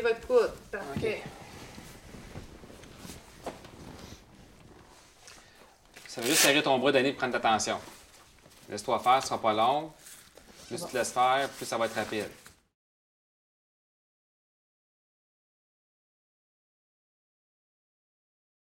[0.00, 0.52] votre coude.
[0.70, 1.22] Parfait.
[6.08, 7.78] Ça veut juste serrer ton bras donné de prendre ta tension.
[8.68, 9.92] Laisse-toi faire, ce sera pas long.
[10.68, 12.28] Plus tu te laisses faire, plus ça va être rapide.